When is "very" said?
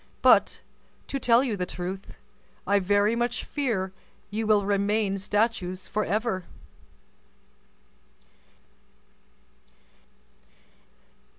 2.79-3.15